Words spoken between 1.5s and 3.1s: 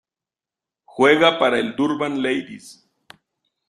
el Durban Ladies.